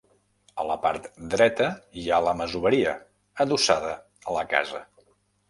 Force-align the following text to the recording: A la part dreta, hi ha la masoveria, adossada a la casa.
A 0.61 0.63
la 0.69 0.77
part 0.85 1.03
dreta, 1.33 1.67
hi 2.03 2.07
ha 2.15 2.21
la 2.29 2.33
masoveria, 2.39 2.95
adossada 3.47 3.93
a 4.33 4.37
la 4.39 4.45
casa. 4.57 4.85